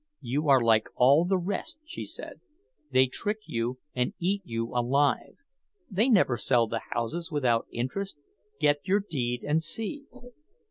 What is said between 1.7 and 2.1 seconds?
she